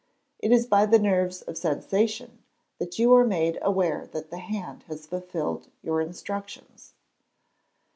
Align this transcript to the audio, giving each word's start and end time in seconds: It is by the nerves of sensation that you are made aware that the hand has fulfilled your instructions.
It 0.39 0.51
is 0.51 0.65
by 0.65 0.87
the 0.87 0.97
nerves 0.97 1.43
of 1.43 1.59
sensation 1.59 2.39
that 2.79 2.97
you 2.97 3.13
are 3.13 3.23
made 3.23 3.59
aware 3.61 4.07
that 4.13 4.31
the 4.31 4.39
hand 4.39 4.81
has 4.87 5.05
fulfilled 5.05 5.67
your 5.83 6.01
instructions. 6.01 6.95